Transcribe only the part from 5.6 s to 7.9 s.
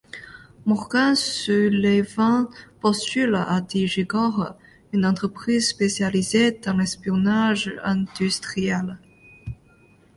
spécialisée dans l'espionnage